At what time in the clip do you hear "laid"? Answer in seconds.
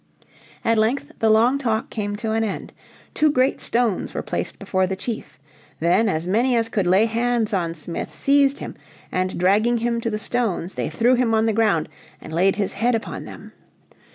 12.33-12.55